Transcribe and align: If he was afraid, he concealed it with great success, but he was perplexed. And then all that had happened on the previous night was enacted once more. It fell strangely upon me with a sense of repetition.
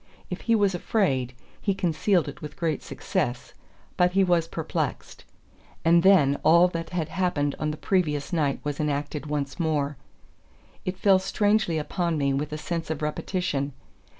If 0.31 0.41
he 0.41 0.55
was 0.55 0.73
afraid, 0.73 1.35
he 1.61 1.75
concealed 1.75 2.27
it 2.27 2.41
with 2.41 2.57
great 2.57 2.81
success, 2.81 3.53
but 3.97 4.13
he 4.13 4.23
was 4.23 4.47
perplexed. 4.47 5.25
And 5.85 6.01
then 6.01 6.39
all 6.41 6.67
that 6.69 6.89
had 6.89 7.09
happened 7.09 7.53
on 7.59 7.69
the 7.69 7.77
previous 7.77 8.33
night 8.33 8.59
was 8.63 8.79
enacted 8.79 9.27
once 9.27 9.59
more. 9.59 9.97
It 10.85 10.97
fell 10.97 11.19
strangely 11.19 11.77
upon 11.77 12.17
me 12.17 12.33
with 12.33 12.51
a 12.51 12.57
sense 12.57 12.89
of 12.89 13.03
repetition. 13.03 13.73